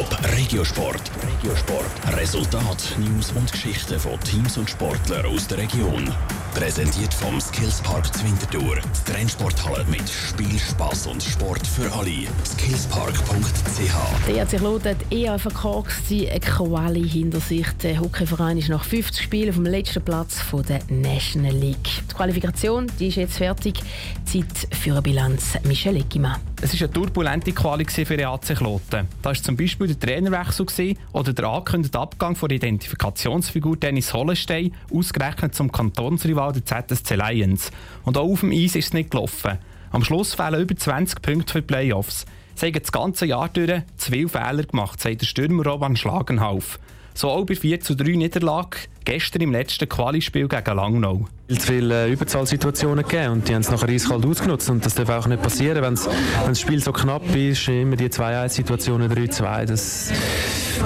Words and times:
Top 0.00 0.16
Regiosport. 0.34 1.10
Regiosport. 1.28 2.16
Resultat, 2.16 2.96
News 2.98 3.32
und 3.32 3.52
Geschichten 3.52 4.00
von 4.00 4.18
Teams 4.20 4.56
und 4.56 4.70
Sportlern 4.70 5.26
aus 5.26 5.46
der 5.46 5.58
Region. 5.58 6.10
Präsentiert 6.54 7.12
vom 7.12 7.38
Skillspark 7.38 8.06
Zwintertour. 8.14 8.76
Die 8.76 9.12
Trennsporthalle 9.12 9.84
mit 9.90 10.08
Spiel, 10.08 10.58
Spaß 10.58 11.06
und 11.08 11.22
Sport 11.22 11.66
für 11.66 11.92
alle. 11.92 12.26
Skillspark.ch. 12.46 14.26
Der 14.26 14.36
ERC 14.36 14.60
Lot 14.60 14.84
hat 14.86 14.96
eher 15.10 15.38
verkorkst 15.38 16.10
eine 16.10 16.40
Quali 16.40 17.06
hinter 17.06 17.40
sich. 17.40 17.66
Der 17.82 18.00
Hockeyverein 18.00 18.56
ist 18.56 18.70
nach 18.70 18.84
50 18.84 19.22
Spielen 19.22 19.52
vom 19.52 19.66
letzten 19.66 20.02
Platz 20.02 20.40
von 20.40 20.64
der 20.64 20.80
National 20.88 21.54
League. 21.54 21.76
Die 22.10 22.14
Qualifikation 22.14 22.90
die 22.98 23.08
ist 23.08 23.16
jetzt 23.16 23.36
fertig. 23.36 23.78
Zeit 24.24 24.46
für 24.70 24.92
eine 24.92 25.02
Bilanz. 25.02 25.58
Michel 25.64 25.96
Eckimann. 25.96 26.40
Es 26.62 26.74
war 26.74 26.88
eine 26.88 26.92
turbulente 26.92 27.52
Quali 27.52 27.86
für 27.86 28.16
den 28.16 28.26
AC 28.26 28.56
Kloten. 28.56 29.08
Da 29.22 29.30
war 29.30 29.34
zum 29.34 29.56
Beispiel 29.56 29.89
der 29.94 30.08
Trainerwechsel 30.08 30.94
oder 31.12 31.32
der 31.32 31.46
angekündigte 31.46 31.98
Abgang 31.98 32.36
von 32.36 32.48
der 32.48 32.56
Identifikationsfigur 32.56 33.76
Dennis 33.76 34.14
Hollenstein, 34.14 34.74
ausgerechnet 34.92 35.54
zum 35.54 35.70
Kantonsrival 35.70 36.52
der 36.52 36.64
ZSC 36.64 37.14
Lions. 37.14 37.70
Und 38.04 38.16
auch 38.16 38.30
auf 38.30 38.40
dem 38.40 38.52
Eis 38.52 38.74
ist 38.74 38.86
es 38.86 38.92
nicht 38.92 39.10
gelaufen. 39.10 39.58
Am 39.92 40.04
Schluss 40.04 40.34
fehlen 40.34 40.62
über 40.62 40.76
20 40.76 41.20
Punkte 41.20 41.52
für 41.52 41.60
die 41.60 41.66
Playoffs. 41.66 42.26
Sie 42.54 42.66
haben 42.66 42.74
das 42.74 42.92
ganze 42.92 43.26
Jahr 43.26 43.48
durch 43.48 43.82
zwei 43.96 44.28
Fehler 44.28 44.64
gemacht, 44.64 45.00
sagt 45.00 45.22
der 45.22 45.26
Stürmer 45.26 45.66
Roman 45.66 45.96
Schlagenhauf. 45.96 46.78
So 47.14 47.28
auch 47.28 47.44
bei 47.44 47.54
4 47.56 47.80
zu 47.80 47.96
3 47.96 48.16
Niederlage 48.16 48.78
gestern 49.04 49.42
im 49.42 49.52
letzten 49.52 49.88
Quali-Spiel 49.88 50.48
gegen 50.48 50.76
Langnau. 50.76 51.26
Es 51.48 51.64
viele 51.64 52.06
äh, 52.06 52.12
Überzahlsituationen 52.12 53.04
gegeben 53.04 53.32
und 53.32 53.48
die 53.48 53.54
haben 53.54 53.62
es 53.62 53.70
nachher 53.70 53.88
eiskalt 53.88 54.24
ausgenutzt 54.24 54.70
und 54.70 54.86
das 54.86 54.94
darf 54.94 55.08
auch 55.08 55.26
nicht 55.26 55.42
passieren, 55.42 55.82
wenn 55.82 55.98
das 56.46 56.60
Spiel 56.60 56.80
so 56.80 56.92
knapp 56.92 57.34
ist, 57.34 57.66
immer 57.68 57.96
die 57.96 58.08
2-1-Situationen 58.08 59.10
3-2, 59.10 59.64
das, 59.64 60.12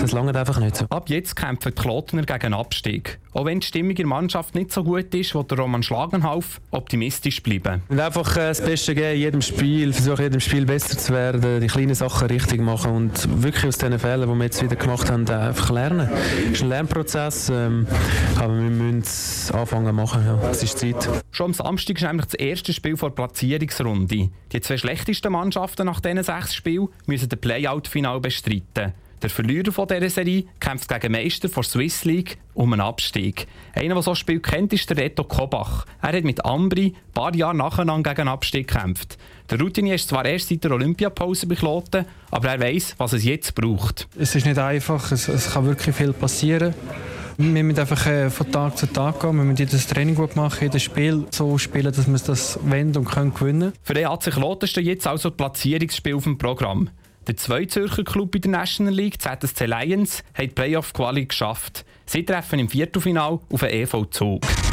das 0.00 0.12
langt 0.12 0.34
einfach 0.34 0.58
nicht 0.60 0.76
so. 0.76 0.86
Ab 0.88 1.10
jetzt 1.10 1.36
kämpfen 1.36 1.72
die 1.76 1.82
Klotner 1.82 2.22
gegen 2.22 2.54
Abstieg. 2.54 3.18
Auch 3.34 3.44
wenn 3.44 3.60
die 3.60 3.66
Stimmung 3.66 3.90
in 3.90 3.96
der 3.96 4.06
Mannschaft 4.06 4.54
nicht 4.54 4.72
so 4.72 4.84
gut 4.84 5.12
ist, 5.14 5.34
wird 5.34 5.50
der 5.50 5.58
Roman 5.58 5.82
Schlagenhauf 5.82 6.60
optimistisch 6.70 7.42
bleiben. 7.42 7.82
Und 7.88 8.00
einfach 8.00 8.34
äh, 8.36 8.48
das 8.48 8.64
Beste 8.64 8.94
geben 8.94 9.14
in 9.14 9.20
jedem 9.20 9.42
Spiel, 9.42 9.92
versuchen 9.92 10.22
jedem 10.22 10.40
Spiel 10.40 10.64
besser 10.64 10.96
zu 10.96 11.12
werden, 11.12 11.60
die 11.60 11.66
kleinen 11.66 11.94
Sachen 11.94 12.28
richtig 12.28 12.62
machen 12.62 12.92
und 12.92 13.42
wirklich 13.42 13.66
aus 13.66 13.76
diesen 13.76 13.98
Fehlern, 13.98 14.30
die 14.30 14.34
wir 14.34 14.44
jetzt 14.44 14.62
wieder 14.62 14.76
gemacht 14.76 15.10
haben, 15.10 15.28
einfach 15.28 15.70
lernen. 15.70 16.08
Es 16.46 16.52
ist 16.52 16.62
ein 16.62 16.68
Lernprozess. 16.70 17.50
Ähm, 17.50 17.86
aber 18.38 18.54
wir 18.54 18.70
müssen 18.70 19.00
es 19.00 19.50
anfangen 19.52 19.94
machen, 19.94 20.24
ja. 20.26 20.50
Es 20.50 20.62
ist 20.62 20.78
Zeit. 20.78 21.08
Schon 21.30 21.46
am 21.46 21.54
Samstag 21.54 21.96
ist 21.96 22.02
nämlich 22.02 22.26
das 22.26 22.34
erste 22.34 22.72
Spiel 22.72 22.96
vor 22.96 23.10
der 23.10 23.16
Platzierungsrunde. 23.16 24.30
Die 24.52 24.60
zwei 24.60 24.76
schlechtesten 24.76 25.32
Mannschaften 25.32 25.86
nach 25.86 26.00
diesen 26.00 26.22
sechs 26.22 26.54
Spielen 26.54 26.88
müssen 27.06 27.28
das 27.28 27.40
Playout-Final 27.40 28.20
bestreiten. 28.20 28.92
Der 29.24 29.30
Verlierer 29.30 29.72
von 29.72 29.88
dieser 29.88 30.10
Serie 30.10 30.44
kämpft 30.60 30.88
gegen 30.88 31.12
Meister 31.12 31.48
der 31.48 31.62
Swiss 31.62 32.04
League 32.04 32.36
um 32.52 32.74
einen 32.74 32.82
Abstieg. 32.82 33.46
Einer, 33.72 33.94
der 33.94 34.02
so 34.02 34.10
ein 34.10 34.16
Spiel 34.16 34.38
kennt, 34.40 34.74
ist 34.74 34.90
der 34.90 34.98
Reto 34.98 35.24
Kobach. 35.24 35.86
Er 36.02 36.12
hat 36.12 36.24
mit 36.24 36.44
Ambri 36.44 36.88
ein 36.88 37.12
paar 37.14 37.34
Jahre 37.34 37.56
nacheinander 37.56 38.10
gegen 38.10 38.28
einen 38.28 38.34
Abstieg 38.34 38.68
gekämpft. 38.68 39.16
Der 39.50 39.58
Routinier 39.58 39.94
ist 39.94 40.10
zwar 40.10 40.26
erst 40.26 40.50
seit 40.50 40.64
der 40.64 40.72
Olympiapause 40.72 41.46
bekloten, 41.46 42.04
aber 42.30 42.48
er 42.50 42.60
weiß, 42.60 42.96
was 42.98 43.14
es 43.14 43.24
jetzt 43.24 43.54
braucht. 43.54 44.08
Es 44.18 44.34
ist 44.34 44.44
nicht 44.44 44.58
einfach, 44.58 45.10
es, 45.10 45.26
es 45.28 45.54
kann 45.54 45.64
wirklich 45.64 45.96
viel 45.96 46.12
passieren. 46.12 46.74
Wir 47.36 47.64
müssen 47.64 47.80
einfach 47.80 48.06
äh, 48.06 48.30
von 48.30 48.50
Tag 48.52 48.78
zu 48.78 48.86
Tag 48.86 49.20
gehen. 49.20 49.36
Wir 49.36 49.44
müssen 49.44 49.56
jedes 49.56 49.86
Training 49.86 50.14
gut 50.14 50.36
machen, 50.36 50.58
jedes 50.60 50.82
Spiel 50.82 51.26
so 51.30 51.58
spielen, 51.58 51.92
dass 51.92 52.06
wir 52.06 52.18
das 52.18 52.58
wenden 52.62 52.98
und 52.98 53.04
können 53.06 53.34
gewinnen 53.34 53.72
Für 53.82 53.94
den 53.94 54.08
HC 54.08 54.30
Kloten 54.30 54.68
steht 54.68 54.84
jetzt 54.84 55.06
also 55.06 55.30
das 55.30 55.36
Platzierungsspiel 55.36 56.14
auf 56.14 56.24
dem 56.24 56.38
Programm. 56.38 56.90
Der 57.26 57.36
zwei 57.36 57.64
Zürcher 57.64 58.04
Club 58.04 58.34
in 58.34 58.42
der 58.42 58.50
National 58.50 58.94
League, 58.94 59.20
ZSC 59.20 59.66
Lions, 59.66 60.22
hat 60.34 60.44
die 60.44 60.48
Playoff-Quali 60.48 61.26
geschafft. 61.26 61.84
Sie 62.06 62.24
treffen 62.24 62.58
im 62.58 62.68
Viertelfinal 62.68 63.40
auf 63.50 63.60
den 63.60 63.70
EV 63.70 64.04
Zug. 64.10 64.42